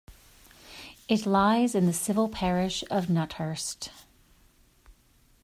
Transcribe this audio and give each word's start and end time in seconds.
It 1.07 1.27
lies 1.27 1.75
in 1.75 1.85
the 1.85 1.93
civil 1.93 2.27
parish 2.27 2.83
of 2.89 3.05
Nuthurst. 3.07 3.91